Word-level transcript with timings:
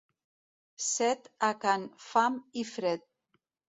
Set 0.85 1.29
a 1.49 1.51
can 1.65 1.85
Fam 2.09 2.41
i 2.63 2.65
Fred. 2.71 3.05